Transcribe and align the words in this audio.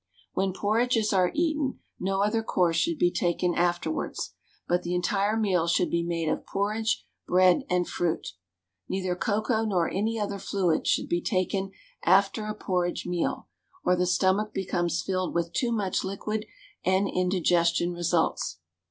When 0.33 0.51
porridges 0.51 1.13
are 1.13 1.31
eaten, 1.35 1.77
no 1.99 2.23
other 2.23 2.41
course 2.41 2.75
should 2.75 2.97
be 2.97 3.11
taken 3.11 3.53
afterwards, 3.53 4.33
but 4.67 4.81
the 4.81 4.95
entire 4.95 5.37
meal 5.37 5.67
should 5.67 5.91
be 5.91 6.01
made 6.01 6.27
of 6.27 6.43
porridge, 6.43 7.05
bread, 7.27 7.65
and 7.69 7.87
fruit. 7.87 8.29
Neither 8.89 9.15
cocoa 9.15 9.63
nor 9.63 9.91
any 9.91 10.19
other 10.19 10.39
fluids 10.39 10.89
should 10.89 11.07
be 11.07 11.21
taken 11.21 11.69
after 12.03 12.47
a 12.47 12.55
porridge 12.55 13.05
meal, 13.05 13.47
or 13.83 13.95
the 13.95 14.07
stomach 14.07 14.55
becomes 14.55 15.03
filled 15.03 15.35
with 15.35 15.53
too 15.53 15.71
much 15.71 16.03
liquid, 16.03 16.47
and 16.83 17.07
indigestion 17.07 17.93
results. 17.93 18.57